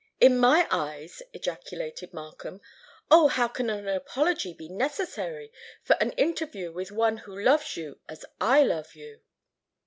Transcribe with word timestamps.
"In 0.19 0.39
my 0.39 0.67
eyes!" 0.71 1.21
ejaculated 1.31 2.11
Markham. 2.11 2.59
"Oh! 3.11 3.27
how 3.27 3.47
can 3.47 3.69
an 3.69 3.87
apology 3.87 4.51
be 4.51 4.67
necessary 4.67 5.51
for 5.83 5.95
an 6.01 6.09
interview 6.13 6.71
with 6.71 6.91
one 6.91 7.17
who 7.17 7.39
loves 7.39 7.77
you 7.77 7.99
as 8.09 8.25
I 8.39 8.63
love 8.63 8.95
you?" 8.95 9.19